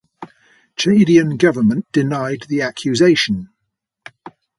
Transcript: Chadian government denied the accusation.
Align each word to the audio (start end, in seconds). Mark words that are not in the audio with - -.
Chadian 0.77 1.37
government 1.37 1.85
denied 1.91 2.47
the 2.49 2.63
accusation. 2.63 3.49